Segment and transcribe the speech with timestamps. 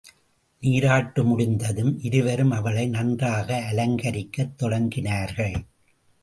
[0.61, 5.55] நீராட்டு முடிந்ததும் இருவரும் அவளை நன்றாக அலங்கரிக்கத் தொடங்கினார்கள்.